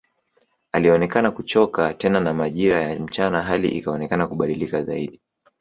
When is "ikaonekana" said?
3.69-4.27